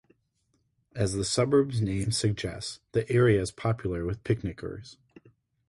As 0.95 1.13
the 1.13 1.23
suburb's 1.23 1.79
name 1.79 2.11
suggests, 2.11 2.79
the 2.93 3.07
area 3.11 3.39
is 3.39 3.51
popular 3.51 4.03
with 4.03 4.23
picnickers. 4.23 4.97